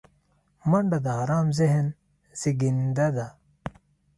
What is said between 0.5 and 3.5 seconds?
منډه د آرام ذهن زیږنده ده